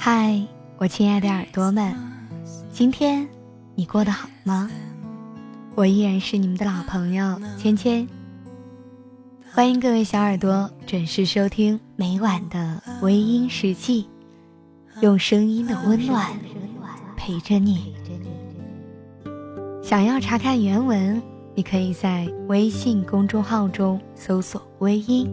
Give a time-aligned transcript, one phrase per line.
[0.00, 0.40] 嗨，
[0.76, 1.92] 我亲爱的耳朵们，
[2.70, 3.28] 今天
[3.74, 4.70] 你过得好吗？
[5.74, 8.08] 我依然是你们的老朋友芊芊，
[9.50, 14.06] 欢迎各位小耳朵准时收听每晚的微音时记，
[15.00, 16.30] 用声音的温暖
[17.16, 17.92] 陪着你。
[19.82, 21.20] 想要查看原文，
[21.56, 25.28] 你可以在微信公众号中搜索“微音”，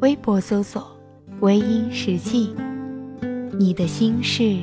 [0.00, 0.90] 微博搜索
[1.40, 2.50] “微音时记”。
[3.56, 4.58] 你的心事，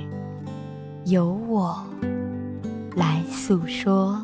[1.05, 1.81] 由我
[2.95, 4.21] 来诉说。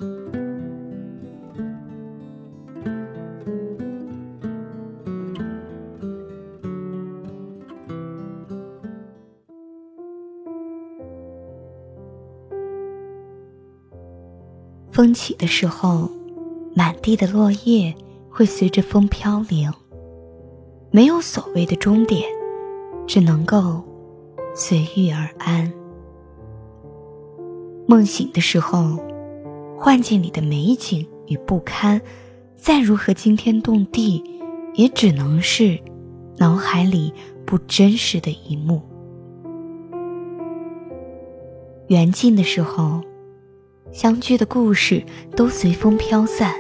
[14.91, 16.09] 风起的时候，
[16.75, 17.95] 满地的落叶
[18.29, 19.71] 会随着风飘零。
[20.91, 22.23] 没有所谓的终点，
[23.05, 23.83] 只能够
[24.59, 25.71] 随遇而安。
[27.87, 28.97] 梦醒的时候，
[29.77, 32.01] 幻境里的美景与不堪，
[32.55, 34.23] 再如何惊天动地，
[34.73, 35.79] 也只能是
[36.37, 37.13] 脑海里
[37.45, 38.81] 不真实的一幕。
[41.87, 42.99] 缘尽的时候。
[43.93, 45.01] 相聚的故事
[45.35, 46.53] 都随风飘散，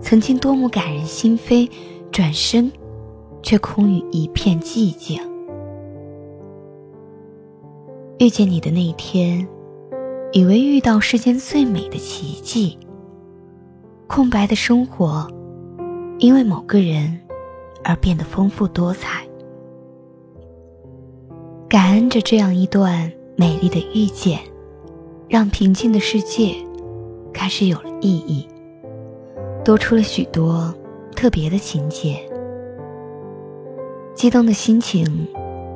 [0.00, 1.70] 曾经多么感人心扉，
[2.10, 2.72] 转身
[3.42, 5.20] 却空余一片寂静。
[8.22, 9.44] 遇见你的那一天，
[10.30, 12.78] 以为遇到世间最美的奇迹。
[14.06, 15.28] 空白的生活，
[16.20, 17.18] 因为某个人
[17.82, 19.26] 而变得丰富多彩。
[21.68, 24.38] 感恩着这样一段美丽的遇见。
[25.28, 26.54] 让平静的世界
[27.32, 28.46] 开始有了意义，
[29.64, 30.72] 多出了许多
[31.16, 32.20] 特别的情节。
[34.14, 35.26] 激动的心情，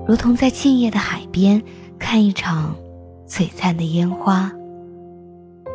[0.06, 1.60] 如同在静夜的海边
[1.98, 2.76] 看一场
[3.26, 4.52] 璀璨的烟花。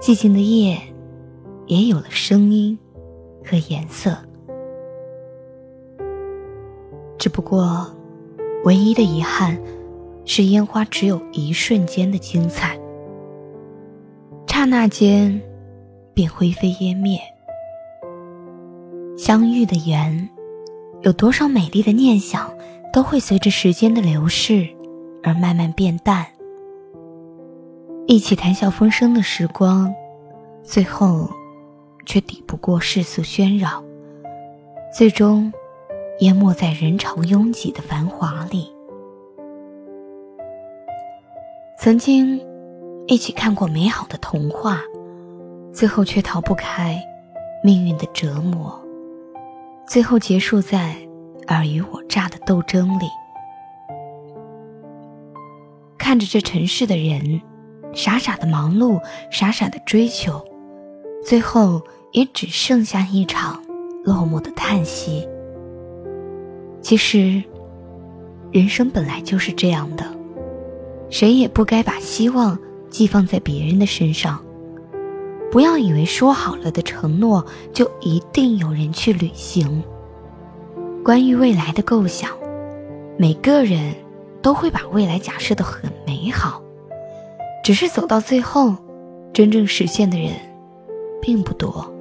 [0.02, 0.80] 寂静的夜，
[1.68, 2.78] 也有了声音
[3.46, 4.18] 和颜色。
[7.20, 7.86] 只不过，
[8.64, 9.60] 唯一的遗憾
[10.26, 12.80] 是烟花只有一瞬间的精彩。
[14.48, 15.40] 刹那间，
[16.14, 17.20] 便灰飞烟灭。
[19.18, 20.30] 相遇的缘，
[21.02, 22.52] 有多少美丽的念想，
[22.92, 24.68] 都会随着时间的流逝
[25.24, 26.26] 而慢慢变淡。
[28.08, 29.94] 一起谈笑风生的时光，
[30.64, 31.30] 最后
[32.06, 33.84] 却抵不过世俗喧扰，
[34.96, 35.52] 最终
[36.20, 38.72] 淹没在人潮拥挤的繁华里。
[41.78, 42.40] 曾经。
[43.08, 44.80] 一起看过美好的童话，
[45.74, 46.98] 最后却逃不开
[47.62, 48.80] 命运的折磨，
[49.86, 50.96] 最后结束在
[51.48, 53.08] 尔虞我诈的斗争里。
[56.12, 57.42] 看着这尘世的人，
[57.94, 59.00] 傻傻的忙碌，
[59.32, 60.44] 傻傻的追求，
[61.24, 63.64] 最后也只剩下一场
[64.04, 65.26] 落寞的叹息。
[66.82, 67.42] 其实，
[68.52, 70.06] 人生本来就是这样的，
[71.10, 72.60] 谁也不该把希望。
[72.90, 74.44] 寄放在别人的身上，
[75.50, 79.82] 不要以为说好了的承诺就一定有人去履行。
[81.06, 82.30] 关于未来的构想，
[83.18, 83.96] 每个人
[84.42, 86.62] 都会把未来假设的很美好，
[87.64, 88.76] 只是走到最后，
[89.34, 90.32] 真正实现的人
[91.22, 91.94] 并不多。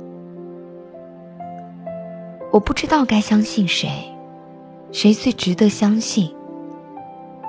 [2.50, 3.88] 我不知道该相信谁，
[4.92, 6.34] 谁最值得相信？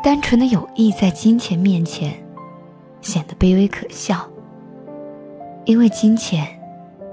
[0.04, 2.14] 单纯的友谊在金钱面前。
[3.02, 4.30] 显得卑微可笑，
[5.66, 6.48] 因为金钱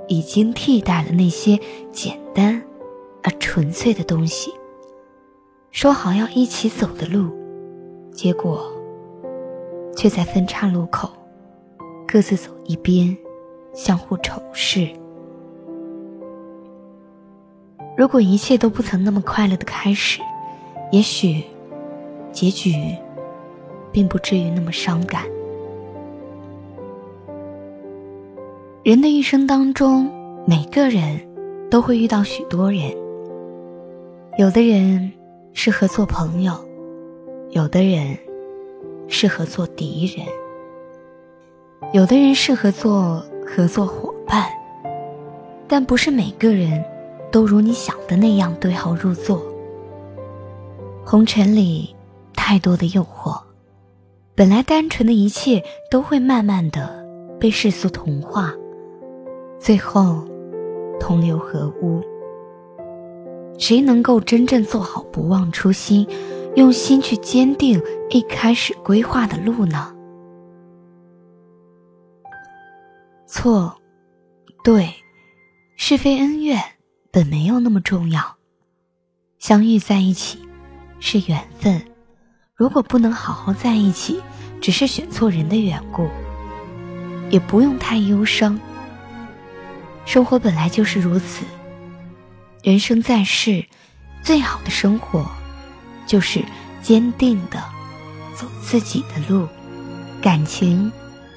[0.06, 1.58] 已经替代了那些
[1.90, 2.62] 简单
[3.22, 4.52] 而纯粹的东西。
[5.70, 7.34] 说好要一起走的路，
[8.18, 8.68] 结果
[9.94, 11.08] 却在分岔路口
[12.04, 13.16] 各自走一边，
[13.72, 14.88] 相互仇视。
[17.96, 20.20] 如果一切都不曾那么快乐的开始，
[20.90, 21.44] 也许
[22.32, 22.72] 结局
[23.92, 25.22] 并不至于那么伤感。
[28.82, 30.10] 人的一生当中，
[30.44, 31.20] 每个人
[31.70, 32.92] 都会遇到许多人。
[34.38, 35.12] 有的人
[35.52, 36.52] 适合做朋友，
[37.50, 38.14] 有的人
[39.08, 40.26] 适合做敌人，
[41.94, 44.46] 有的人适合做合作伙伴。
[45.66, 46.84] 但不是每个人
[47.30, 49.42] 都如你想的那样对号入座。
[51.06, 51.94] 红尘里
[52.34, 53.40] 太多的诱惑，
[54.34, 57.02] 本来单纯的一切都会慢慢的
[57.40, 58.54] 被世俗同化。
[59.58, 60.22] 最后，
[61.00, 62.02] 同流合污。
[63.56, 66.06] 谁能够真正做好不忘初心，
[66.58, 69.94] 用心去坚定一开始规划的路呢？
[73.28, 73.80] 错，
[74.64, 74.92] 对，
[75.76, 76.60] 是非恩怨
[77.12, 78.36] 本没有那么重要。
[79.38, 80.40] 相遇在一起
[80.98, 81.80] 是缘分，
[82.56, 84.20] 如果不能好好在一起，
[84.60, 86.08] 只是选错人的缘故，
[87.30, 88.58] 也不用太忧伤。
[90.04, 91.44] 生活本来就是如此，
[92.64, 93.64] 人生在世，
[94.24, 95.24] 最好的生活，
[96.08, 96.42] 就是
[96.82, 97.62] 坚定的
[98.34, 99.46] 走自己的路，
[100.22, 100.90] 感情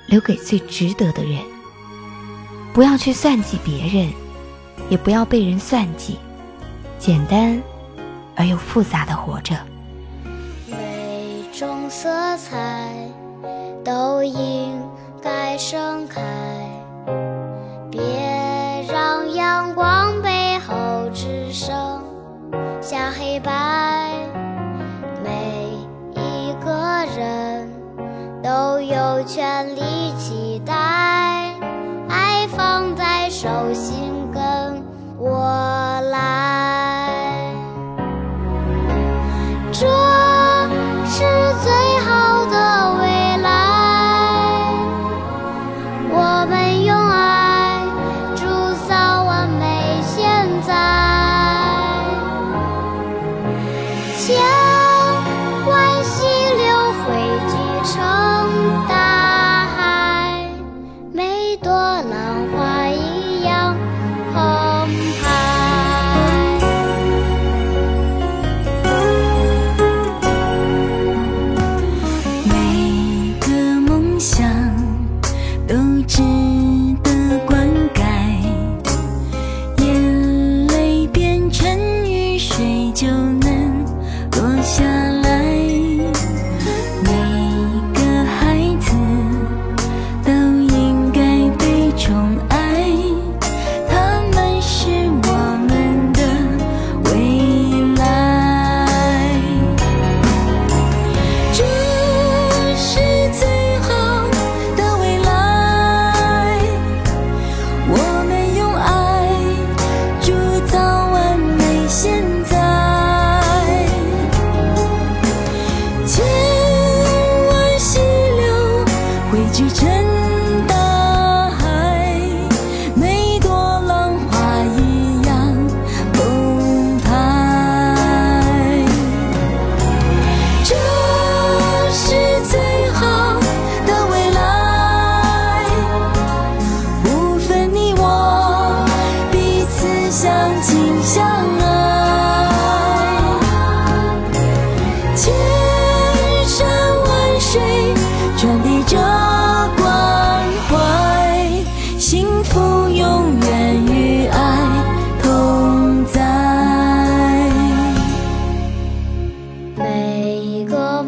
[0.07, 1.39] 留给最值得的人。
[2.73, 4.09] 不要去算计别人，
[4.89, 6.17] 也不要被人算计，
[6.97, 7.61] 简单
[8.35, 9.55] 而又复杂的活着。
[10.67, 12.89] 每种色彩
[13.83, 14.81] 都应
[15.21, 16.21] 该盛开，
[17.91, 18.01] 别
[18.89, 22.01] 让阳光背后只剩
[22.81, 23.70] 下黑白。
[29.33, 29.79] 全力
[30.17, 30.73] 期待。
[32.09, 34.83] 爱放在手心跟
[35.17, 35.39] 我
[36.11, 37.53] 来，
[39.71, 39.87] 这
[41.05, 41.23] 是
[41.63, 43.47] 最好的未来。
[46.09, 47.85] 我们用爱
[48.35, 48.43] 铸
[48.85, 50.27] 造完美现
[50.67, 50.75] 在，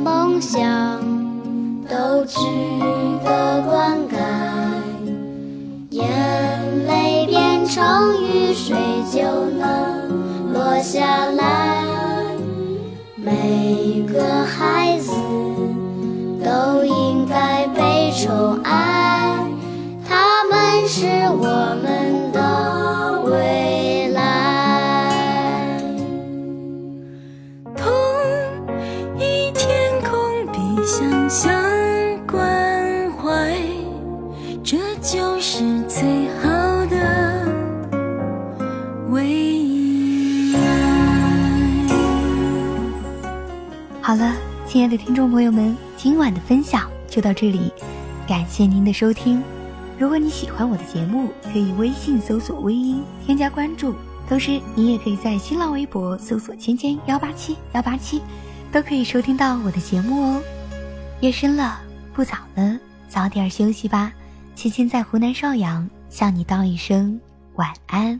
[0.04, 0.60] 梦想
[1.90, 2.38] 都值
[3.24, 4.18] 得灌溉
[5.92, 8.76] 眼泪变成雨水
[9.10, 9.22] 就
[9.58, 11.86] 能落下来。
[13.16, 15.23] 每个孩子
[35.14, 36.50] 就是最好
[36.88, 37.48] 的
[39.10, 40.56] 未。
[44.02, 44.34] 好了，
[44.66, 47.72] 亲爱的听众朋友们，今晚的分享就到这里，
[48.28, 49.40] 感谢您的收听。
[50.00, 53.94] 如果你喜欢我的节目，可以微信搜索“微音”添加关注，
[54.28, 58.20] 同时你也可以在新浪微博搜索“芊芊幺八七幺八七”，
[58.74, 60.42] 都可以收听到我的节目哦。
[61.20, 61.80] 夜深了，
[62.16, 64.12] 不早了，早点休息吧。
[64.56, 67.20] 亲亲在湖南邵阳向你道一声
[67.56, 68.20] 晚安。